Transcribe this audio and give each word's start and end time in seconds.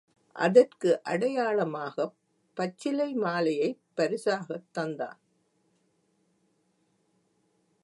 அதற்கு 0.35 1.01
அடையாளமாகப் 1.09 2.15
பச்சிலை 2.57 3.13
மாலையைப் 3.15 3.79
பரிசாகத் 3.95 4.69
தந்தான். 4.77 5.19